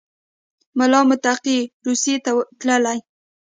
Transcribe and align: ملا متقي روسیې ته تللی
ملا 0.77 1.01
متقي 1.09 1.59
روسیې 1.85 2.15
ته 2.25 2.31
تللی 2.59 2.99